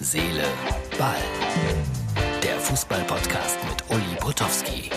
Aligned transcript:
Seele, 0.00 0.44
Ball. 0.96 1.16
Der 2.40 2.56
Fußball-Podcast 2.60 3.58
mit 3.68 3.82
Uli 3.90 4.16
Potowski. 4.20 4.90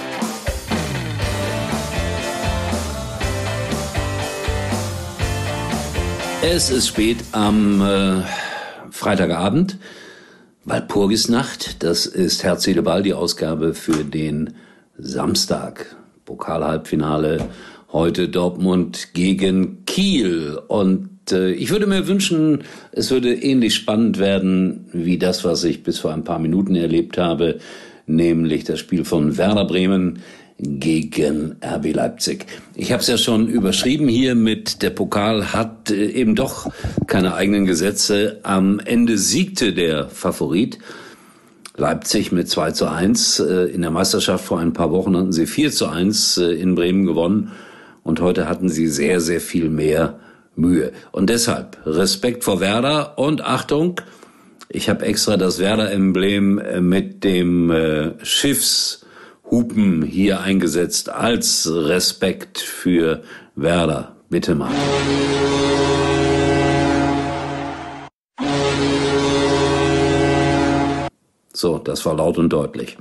Es 6.44 6.70
ist 6.70 6.88
spät 6.88 7.18
am 7.32 7.82
äh, 7.82 8.22
Freitagabend. 8.91 9.79
Walpurgisnacht, 10.66 11.81
das 11.81 12.05
ist 12.05 12.43
Herz, 12.43 12.61
Seele, 12.61 12.83
Ball, 12.83 13.02
die 13.02 13.15
Ausgabe 13.15 13.73
für 13.73 14.04
den 14.04 14.54
Samstag. 14.99 15.95
Pokalhalbfinale 16.25 17.49
heute 17.91 18.29
Dortmund 18.29 19.15
gegen 19.15 19.83
Kiel. 19.86 20.61
Und 20.68 21.11
äh, 21.32 21.52
ich 21.52 21.70
würde 21.70 21.88
mir 21.88 22.08
wünschen, 22.08 22.64
es 22.92 23.12
würde 23.12 23.34
ähnlich 23.34 23.76
spannend 23.76 24.18
werden 24.18 24.86
wie 24.93 25.18
das, 25.18 25.43
was 25.43 25.64
ich 25.64 25.84
bis 25.84 26.00
vor 26.00 26.14
ein 26.14 26.24
paar 26.24 26.39
Minuten 26.39 26.75
erlebt 26.75 27.18
habe, 27.18 27.60
nämlich 28.07 28.64
das 28.64 28.79
Spiel 28.79 29.06
von 29.06 29.38
Werder 29.38 29.65
Bremen 29.65 30.20
gegen 30.62 31.56
RB 31.64 31.93
Leipzig. 31.93 32.45
Ich 32.76 32.92
habe 32.92 33.02
es 33.02 33.08
ja 33.08 33.17
schon 33.17 33.48
überschrieben 33.48 34.08
hier 34.08 34.36
mit 34.36 34.84
der 34.84 34.92
Pokal 34.92 35.53
hat 35.53 35.89
äh, 35.89 36.06
eben 36.06 36.36
doch 36.36 36.72
keine 37.08 37.34
eigenen 37.34 37.66
Gesetze. 37.66 38.40
Am 38.44 38.80
Ende 38.80 39.17
siegte 39.17 39.73
der 39.73 40.08
Favorit. 40.09 40.78
Leipzig 41.78 42.31
mit 42.31 42.48
2 42.50 42.72
zu 42.72 42.88
1. 42.88 43.40
Äh, 43.40 43.53
in 43.73 43.81
der 43.81 43.92
Meisterschaft 43.92 44.45
vor 44.45 44.59
ein 44.59 44.73
paar 44.73 44.92
Wochen 44.92 45.17
hatten 45.17 45.31
sie 45.31 45.48
4 45.48 45.72
zu 45.72 45.88
1 45.88 46.38
in 46.38 46.76
Bremen 46.76 47.06
gewonnen. 47.06 47.52
Und 48.03 48.20
heute 48.20 48.48
hatten 48.48 48.70
sie 48.70 48.88
sehr, 48.88 49.20
sehr 49.20 49.42
viel 49.42 49.70
mehr 49.70 50.20
Mühe. 50.55 50.91
Und 51.11 51.30
deshalb 51.30 51.78
Respekt 51.86 52.44
vor 52.44 52.59
Werder 52.59 53.17
und 53.17 53.42
Achtung, 53.42 54.02
ich 54.69 54.89
habe 54.89 55.05
extra 55.05 55.38
das 55.38 55.59
Werder-Emblem 55.59 56.59
äh, 56.59 56.81
mit 56.81 57.23
dem 57.23 57.72
äh, 57.72 58.14
Schiffshupen 58.23 60.02
hier 60.02 60.42
eingesetzt 60.42 61.09
als 61.09 61.70
Respekt 61.70 62.59
für 62.59 63.23
Werder. 63.56 64.16
Bitte 64.30 64.56
mal. 64.56 64.72
So, 71.54 71.78
das 71.78 72.06
war 72.06 72.16
laut 72.16 72.38
und 72.38 72.50
deutlich. 72.50 72.98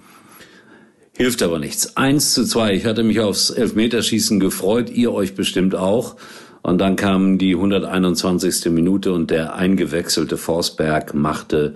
Hilft 1.12 1.42
aber 1.42 1.58
nichts. 1.58 1.96
Eins 1.96 2.34
zu 2.34 2.44
zwei. 2.44 2.74
Ich 2.74 2.84
hatte 2.84 3.04
mich 3.04 3.20
aufs 3.20 3.50
Elfmeterschießen 3.50 4.40
gefreut, 4.40 4.90
ihr 4.90 5.12
euch 5.12 5.34
bestimmt 5.34 5.74
auch. 5.74 6.16
Und 6.62 6.78
dann 6.78 6.96
kam 6.96 7.38
die 7.38 7.54
121. 7.54 8.66
Minute 8.66 9.12
und 9.12 9.30
der 9.30 9.54
eingewechselte 9.54 10.36
Forsberg 10.36 11.14
machte 11.14 11.74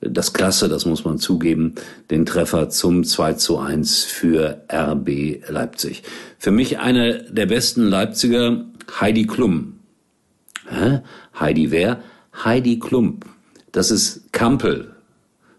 das 0.00 0.32
Klasse, 0.32 0.68
das 0.68 0.84
muss 0.84 1.04
man 1.04 1.18
zugeben, 1.18 1.74
den 2.10 2.26
Treffer 2.26 2.68
zum 2.68 3.04
2 3.04 3.34
zu 3.34 3.58
1 3.58 4.04
für 4.04 4.62
RB 4.70 5.42
Leipzig. 5.48 6.02
Für 6.38 6.50
mich 6.50 6.78
einer 6.78 7.14
der 7.14 7.46
besten 7.46 7.84
Leipziger, 7.84 8.64
Heidi 9.00 9.26
Klum. 9.26 9.80
Hä? 10.68 11.00
Heidi 11.38 11.70
wer? 11.70 12.00
Heidi 12.44 12.78
Klum. 12.78 13.20
Das 13.72 13.90
ist 13.90 14.32
Kampel 14.32 14.92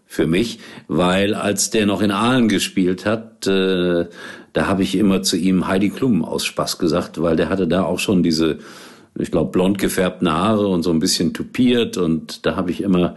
für 0.06 0.26
mich, 0.26 0.60
weil 0.86 1.34
als 1.34 1.70
der 1.70 1.86
noch 1.86 2.00
in 2.00 2.10
Aalen 2.10 2.48
gespielt 2.48 3.04
hat, 3.04 3.46
äh, 3.46 4.06
da 4.58 4.66
habe 4.66 4.82
ich 4.82 4.96
immer 4.96 5.22
zu 5.22 5.36
ihm 5.36 5.68
Heidi 5.68 5.88
Klum 5.88 6.24
aus 6.24 6.44
Spaß 6.44 6.78
gesagt, 6.78 7.22
weil 7.22 7.36
der 7.36 7.48
hatte 7.48 7.68
da 7.68 7.84
auch 7.84 8.00
schon 8.00 8.24
diese, 8.24 8.58
ich 9.16 9.30
glaube, 9.30 9.52
blond 9.52 9.78
gefärbten 9.78 10.28
Haare 10.32 10.66
und 10.66 10.82
so 10.82 10.90
ein 10.90 10.98
bisschen 10.98 11.32
tupiert 11.32 11.96
und 11.96 12.44
da 12.44 12.56
habe 12.56 12.72
ich 12.72 12.82
immer 12.82 13.14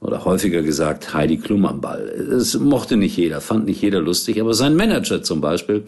oder 0.00 0.24
häufiger 0.24 0.62
gesagt 0.62 1.12
Heidi 1.12 1.36
Klum 1.36 1.66
am 1.66 1.82
Ball. 1.82 2.08
Es 2.08 2.58
mochte 2.58 2.96
nicht 2.96 3.18
jeder, 3.18 3.42
fand 3.42 3.66
nicht 3.66 3.82
jeder 3.82 4.00
lustig, 4.00 4.40
aber 4.40 4.54
sein 4.54 4.74
Manager 4.74 5.22
zum 5.22 5.42
Beispiel, 5.42 5.84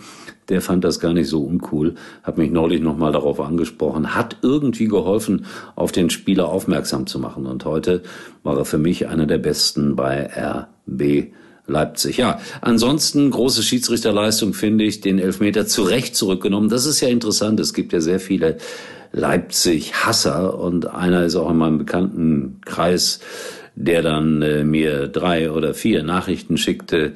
der 0.50 0.60
fand 0.60 0.84
das 0.84 1.00
gar 1.00 1.14
nicht 1.14 1.30
so 1.30 1.42
uncool, 1.42 1.94
hat 2.22 2.36
mich 2.36 2.50
neulich 2.50 2.82
nochmal 2.82 3.12
darauf 3.12 3.40
angesprochen, 3.40 4.14
hat 4.14 4.36
irgendwie 4.42 4.88
geholfen, 4.88 5.46
auf 5.76 5.92
den 5.92 6.10
Spieler 6.10 6.50
aufmerksam 6.50 7.06
zu 7.06 7.18
machen 7.18 7.46
und 7.46 7.64
heute 7.64 8.02
war 8.42 8.58
er 8.58 8.66
für 8.66 8.76
mich 8.76 9.08
einer 9.08 9.24
der 9.24 9.38
besten 9.38 9.96
bei 9.96 10.28
RB 10.86 11.32
Leipzig. 11.66 12.18
Ja, 12.18 12.40
ansonsten 12.60 13.30
große 13.30 13.62
Schiedsrichterleistung 13.62 14.52
finde 14.52 14.84
ich, 14.84 15.00
den 15.00 15.18
Elfmeter 15.18 15.66
zu 15.66 15.82
Recht 15.82 16.14
zurückgenommen. 16.14 16.68
Das 16.68 16.84
ist 16.84 17.00
ja 17.00 17.08
interessant. 17.08 17.58
Es 17.58 17.72
gibt 17.72 17.92
ja 17.92 18.00
sehr 18.00 18.20
viele 18.20 18.58
Leipzig-Hasser 19.12 20.58
und 20.58 20.86
einer 20.86 21.24
ist 21.24 21.36
auch 21.36 21.50
in 21.50 21.56
meinem 21.56 21.78
bekannten 21.78 22.60
Kreis, 22.64 23.20
der 23.76 24.02
dann 24.02 24.42
äh, 24.42 24.64
mir 24.64 25.08
drei 25.08 25.50
oder 25.50 25.72
vier 25.72 26.02
Nachrichten 26.02 26.58
schickte 26.58 27.12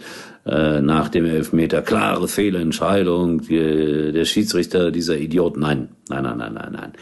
äh, 0.46 0.80
nach 0.80 1.08
dem 1.08 1.26
Elfmeter. 1.26 1.82
Klare 1.82 2.26
Fehlentscheidung, 2.26 3.42
die, 3.42 4.12
der 4.12 4.24
Schiedsrichter, 4.24 4.90
dieser 4.90 5.18
Idiot. 5.18 5.56
Nein, 5.56 5.88
nein, 6.08 6.22
nein, 6.22 6.38
nein, 6.38 6.54
nein, 6.54 6.72
nein. 6.72 6.92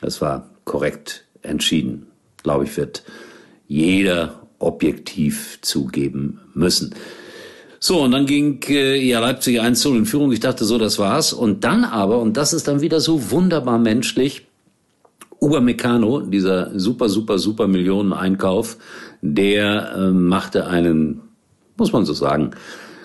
Das 0.00 0.20
war 0.20 0.50
korrekt 0.64 1.24
entschieden. 1.42 2.06
Glaube 2.42 2.64
ich, 2.64 2.76
wird 2.76 3.02
jeder 3.66 4.41
objektiv 4.62 5.58
zugeben 5.62 6.40
müssen. 6.54 6.94
So, 7.78 8.00
und 8.02 8.12
dann 8.12 8.26
ging 8.26 8.62
äh, 8.68 8.96
ja 8.96 9.18
Leipzig 9.18 9.60
1 9.60 9.84
0 9.84 9.96
in 9.96 10.06
Führung. 10.06 10.30
Ich 10.30 10.38
dachte 10.40 10.64
so, 10.64 10.78
das 10.78 11.00
war's. 11.00 11.32
Und 11.32 11.64
dann 11.64 11.84
aber, 11.84 12.20
und 12.20 12.36
das 12.36 12.52
ist 12.52 12.68
dann 12.68 12.80
wieder 12.80 13.00
so 13.00 13.32
wunderbar 13.32 13.78
menschlich, 13.78 14.46
Meccano, 15.40 16.20
dieser 16.20 16.78
super, 16.78 17.08
super, 17.08 17.38
super 17.38 17.66
Millionen-Einkauf, 17.66 18.76
der 19.22 19.94
äh, 19.96 20.10
machte 20.10 20.68
einen, 20.68 21.22
muss 21.76 21.92
man 21.92 22.04
so 22.04 22.12
sagen, 22.12 22.52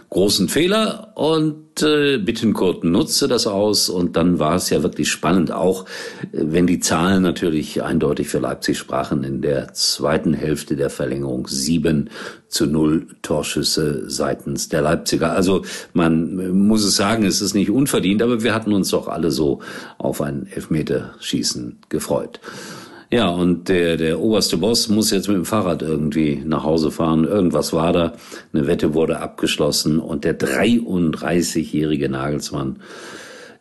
großen 0.09 0.47
Fehler 0.47 1.12
und 1.16 1.84
äh, 1.84 2.18
Bittencourt 2.18 2.84
nutzte 2.84 3.28
das 3.28 3.45
aus 3.45 3.90
und 3.90 4.16
dann 4.16 4.40
war 4.40 4.56
es 4.56 4.69
ja 4.69 4.81
wirklich 4.81 5.12
spannend, 5.12 5.51
auch 5.51 5.84
äh, 6.31 6.44
wenn 6.44 6.66
die 6.66 6.79
Zahlen 6.79 7.23
natürlich 7.23 7.84
eindeutig 7.84 8.29
für 8.29 8.40
Leipzig 8.40 8.78
sprachen 8.78 9.23
in 9.23 9.41
der 9.41 9.73
zweiten 9.73 10.34
Hälfte 10.34 10.78
der 10.78 10.90
Verlängerung 10.90 11.47
sieben 11.47 12.09
zu 12.47 12.66
null 12.68 13.07
Torschüsse 13.22 14.09
seitens 14.09 14.69
der 14.69 14.81
Leipziger. 14.81 15.34
Also 15.34 15.63
man 15.94 16.57
muss 16.57 16.85
es 16.85 16.95
sagen, 16.95 17.25
es 17.25 17.41
ist 17.41 17.53
nicht 17.53 17.69
unverdient, 17.69 18.22
aber 18.22 18.44
wir 18.44 18.53
hatten 18.53 18.72
uns 18.72 18.89
doch 18.91 19.09
alle 19.09 19.31
so 19.31 19.62
auf 19.97 20.22
ein 20.22 20.47
Elfmeterschießen 20.47 21.79
gefreut. 21.89 22.39
Ja, 23.09 23.29
und 23.29 23.69
der, 23.69 23.95
der 23.95 24.19
oberste 24.19 24.57
Boss 24.57 24.90
muss 24.90 25.12
jetzt 25.12 25.29
mit 25.29 25.38
dem 25.38 25.45
Fahrrad 25.45 25.81
irgendwie 25.81 26.41
nach 26.45 26.63
Hause 26.63 26.91
fahren. 26.91 27.23
Irgendwas 27.23 27.72
war 27.72 27.94
da. 27.94 28.13
Eine 28.51 28.68
Wette 28.68 28.94
wurde 28.94 29.22
abgeschlossen 29.22 30.00
und 30.00 30.25
der 30.25 30.38
33-jährige 30.38 32.09
Nagelsmann 32.09 32.79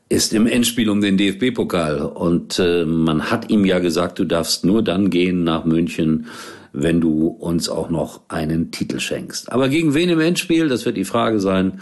ist 0.09 0.35
im 0.35 0.47
Endspiel 0.49 0.91
um 0.91 1.01
den 1.01 1.17
DFB-Pokal. 1.17 2.01
Und 2.01 2.59
äh, 2.59 2.85
man 2.85 3.31
hat 3.31 3.49
ihm 3.49 3.65
ja 3.65 3.79
gesagt, 3.79 4.19
du 4.19 4.25
darfst 4.25 4.65
nur 4.65 4.83
dann 4.83 5.11
gehen 5.11 5.45
nach 5.45 5.65
München, 5.65 6.27
wenn 6.73 7.01
du 7.01 7.29
uns 7.29 7.69
auch 7.69 7.89
noch 7.89 8.23
einen 8.29 8.73
Titel 8.73 8.99
schenkst. 8.99 9.53
Aber 9.53 9.69
gegen 9.69 9.95
wen 9.95 10.09
im 10.09 10.21
Endspiel? 10.21 10.69
Das 10.69 10.85
wird 10.85 10.97
die 10.97 11.05
Frage 11.05 11.39
sein 11.39 11.81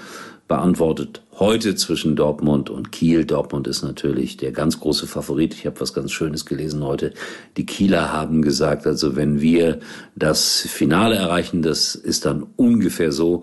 beantwortet 0.49 1.24
heute 1.39 1.75
zwischen 1.75 2.17
Dortmund 2.17 2.71
und 2.71 2.93
Kiel. 2.93 3.25
Dortmund 3.25 3.67
ist 3.67 3.83
natürlich 3.83 4.37
der 4.37 4.53
ganz 4.53 4.81
große 4.81 5.07
Favorit. 5.07 5.55
Ich 5.55 5.67
habe 5.67 5.81
was 5.81 5.93
ganz 5.93 6.13
Schönes 6.13 6.47
gelesen 6.47 6.85
heute. 6.85 7.13
Die 7.57 7.67
Kieler 7.67 8.13
haben 8.13 8.43
gesagt, 8.43 8.87
also 8.87 9.17
wenn 9.17 9.41
wir 9.41 9.81
das 10.15 10.61
Finale 10.61 11.17
erreichen, 11.17 11.63
das 11.63 11.95
ist 11.95 12.25
dann 12.25 12.47
ungefähr 12.57 13.13
so, 13.13 13.43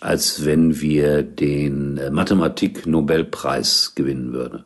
als 0.00 0.44
wenn 0.44 0.80
wir 0.80 1.22
den 1.22 1.98
äh, 1.98 2.10
Mathematik-Nobelpreis 2.10 3.92
gewinnen 3.94 4.32
würden. 4.32 4.64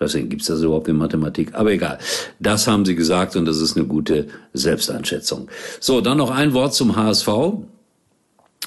Deswegen 0.00 0.30
gibt 0.30 0.40
es 0.40 0.48
das 0.48 0.62
überhaupt 0.62 0.88
in 0.88 0.96
Mathematik. 0.96 1.54
Aber 1.54 1.70
egal. 1.70 1.98
Das 2.38 2.66
haben 2.66 2.86
sie 2.86 2.94
gesagt 2.94 3.36
und 3.36 3.44
das 3.44 3.60
ist 3.60 3.76
eine 3.76 3.86
gute 3.86 4.28
Selbsteinschätzung. 4.54 5.48
So, 5.78 6.00
dann 6.00 6.16
noch 6.16 6.30
ein 6.30 6.54
Wort 6.54 6.72
zum 6.74 6.96
HSV, 6.96 7.28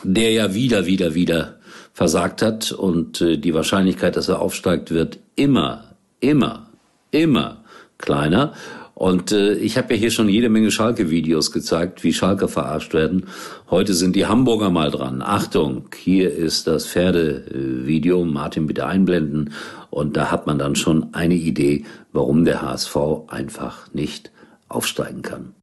der 0.03 0.31
ja 0.31 0.53
wieder, 0.53 0.85
wieder, 0.85 1.15
wieder 1.15 1.57
versagt 1.93 2.41
hat 2.41 2.71
und 2.71 3.21
äh, 3.21 3.37
die 3.37 3.53
Wahrscheinlichkeit, 3.53 4.15
dass 4.17 4.27
er 4.27 4.41
aufsteigt, 4.41 4.91
wird 4.91 5.19
immer, 5.35 5.95
immer, 6.19 6.67
immer 7.11 7.63
kleiner. 7.97 8.53
Und 8.95 9.31
äh, 9.31 9.53
ich 9.55 9.77
habe 9.77 9.93
ja 9.93 9.99
hier 9.99 10.11
schon 10.11 10.29
jede 10.29 10.49
Menge 10.49 10.71
Schalke-Videos 10.71 11.51
gezeigt, 11.51 12.03
wie 12.03 12.13
Schalke 12.13 12.47
verarscht 12.47 12.93
werden. 12.93 13.25
Heute 13.69 13.93
sind 13.93 14.15
die 14.15 14.27
Hamburger 14.27 14.69
mal 14.69 14.91
dran. 14.91 15.21
Achtung, 15.21 15.85
hier 15.95 16.31
ist 16.31 16.67
das 16.67 16.87
Pferdevideo. 16.87 18.23
Martin 18.25 18.67
bitte 18.67 18.85
einblenden. 18.85 19.53
Und 19.89 20.15
da 20.15 20.31
hat 20.31 20.47
man 20.47 20.59
dann 20.59 20.75
schon 20.75 21.13
eine 21.13 21.35
Idee, 21.35 21.85
warum 22.11 22.45
der 22.45 22.61
HSV 22.61 22.95
einfach 23.27 23.91
nicht 23.93 24.31
aufsteigen 24.67 25.21
kann. 25.21 25.53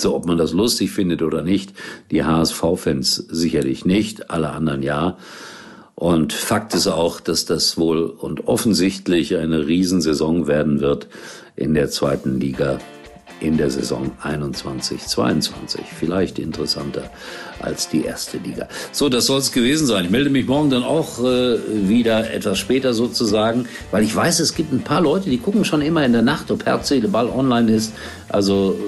So, 0.00 0.14
ob 0.14 0.26
man 0.26 0.38
das 0.38 0.52
lustig 0.52 0.90
findet 0.90 1.22
oder 1.22 1.42
nicht, 1.42 1.72
die 2.10 2.24
HSV-Fans 2.24 3.26
sicherlich 3.28 3.84
nicht, 3.84 4.30
alle 4.30 4.50
anderen 4.50 4.82
ja. 4.82 5.16
Und 5.94 6.32
Fakt 6.32 6.74
ist 6.74 6.86
auch, 6.86 7.18
dass 7.20 7.44
das 7.44 7.76
wohl 7.76 8.04
und 8.04 8.46
offensichtlich 8.46 9.36
eine 9.36 9.66
Riesensaison 9.66 10.46
werden 10.46 10.80
wird 10.80 11.08
in 11.56 11.74
der 11.74 11.90
zweiten 11.90 12.38
Liga 12.38 12.78
in 13.40 13.56
der 13.56 13.70
Saison 13.70 14.10
21-22. 14.22 15.80
Vielleicht 15.98 16.38
interessanter 16.38 17.10
als 17.60 17.88
die 17.88 18.04
erste 18.04 18.38
Liga. 18.38 18.68
So, 18.92 19.08
das 19.08 19.26
soll 19.26 19.38
es 19.38 19.52
gewesen 19.52 19.86
sein. 19.86 20.06
Ich 20.06 20.10
melde 20.10 20.30
mich 20.30 20.46
morgen 20.46 20.70
dann 20.70 20.82
auch 20.82 21.18
äh, 21.20 21.58
wieder 21.88 22.32
etwas 22.32 22.58
später 22.58 22.94
sozusagen, 22.94 23.66
weil 23.90 24.02
ich 24.02 24.14
weiß, 24.14 24.40
es 24.40 24.54
gibt 24.54 24.72
ein 24.72 24.82
paar 24.82 25.00
Leute, 25.00 25.30
die 25.30 25.38
gucken 25.38 25.64
schon 25.64 25.82
immer 25.82 26.04
in 26.04 26.12
der 26.12 26.22
Nacht, 26.22 26.50
ob 26.50 26.66
Herz, 26.66 26.88
Seele, 26.88 27.08
Ball 27.08 27.28
online 27.28 27.72
ist. 27.72 27.92
Also 28.28 28.78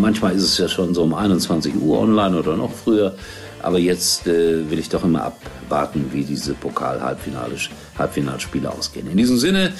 manchmal 0.00 0.34
ist 0.34 0.42
es 0.42 0.58
ja 0.58 0.68
schon 0.68 0.94
so 0.94 1.02
um 1.02 1.14
21 1.14 1.74
Uhr 1.76 2.00
online 2.00 2.38
oder 2.38 2.56
noch 2.56 2.72
früher. 2.72 3.14
Aber 3.62 3.78
jetzt 3.78 4.26
äh, 4.26 4.70
will 4.70 4.78
ich 4.78 4.90
doch 4.90 5.04
immer 5.04 5.24
abwarten, 5.24 6.10
wie 6.12 6.24
diese 6.24 6.52
Pokal-Halbfinalspiele 6.54 8.70
ausgehen. 8.70 9.10
In 9.10 9.16
diesem 9.16 9.38
Sinne, 9.38 9.72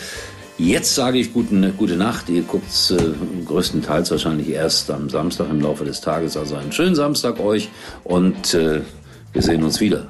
Jetzt 0.57 0.95
sage 0.95 1.19
ich 1.19 1.33
guten, 1.33 1.77
gute 1.77 1.97
Nacht. 1.97 2.29
Ihr 2.29 2.43
guckt 2.43 2.93
äh, 2.93 3.45
größtenteils 3.45 4.13
wahrscheinlich 4.13 4.51
erst 4.51 4.89
am 4.89 5.11
Samstag 5.11 5.51
im 5.51 5.61
Laufe 5.61 5.85
des 5.85 6.01
Tages. 6.01 6.37
Also 6.37 6.55
einen 6.55 6.71
schönen 6.71 6.95
Samstag 6.95 7.41
euch 7.41 7.71
und 8.05 8.55
äh, 8.55 8.83
wir 9.33 9.43
sehen 9.43 9.65
uns 9.65 9.81
wieder. 9.81 10.07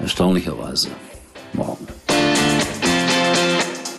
Erstaunlicherweise 0.00 0.88
morgen. 1.54 1.86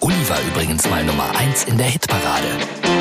Uli 0.02 0.30
war 0.30 0.38
übrigens 0.52 0.88
mal 0.88 1.04
Nummer 1.04 1.32
1 1.36 1.64
in 1.64 1.78
der 1.78 1.88
Hitparade. 1.88 3.01